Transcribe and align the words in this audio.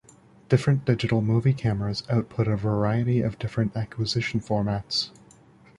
Different 0.49 0.83
digital 0.83 1.21
movie 1.21 1.53
cameras 1.53 2.01
output 2.09 2.47
a 2.47 2.57
variety 2.57 3.21
of 3.21 3.37
different 3.37 3.77
acquisition 3.77 4.39
formats. 4.39 5.11